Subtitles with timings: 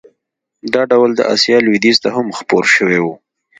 [0.73, 3.05] دا ډول د اسیا لوېدیځ ته هم خپور شوی و.